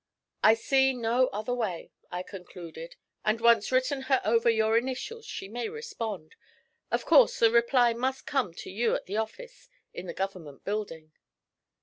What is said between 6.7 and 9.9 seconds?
Of course the reply must come to you at the office